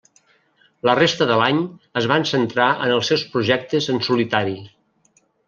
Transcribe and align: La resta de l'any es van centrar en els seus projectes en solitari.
La 0.89 0.95
resta 0.99 1.27
de 1.31 1.35
l'any 1.41 1.59
es 2.01 2.07
van 2.13 2.25
centrar 2.31 2.71
en 2.87 2.95
els 2.95 3.13
seus 3.13 3.27
projectes 3.35 3.93
en 3.95 4.03
solitari. 4.09 4.59